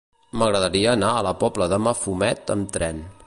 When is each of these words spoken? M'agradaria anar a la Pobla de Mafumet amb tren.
M'agradaria 0.43 0.89
anar 0.97 1.11
a 1.17 1.21
la 1.27 1.35
Pobla 1.45 1.69
de 1.75 1.81
Mafumet 1.89 2.55
amb 2.57 2.77
tren. 2.79 3.05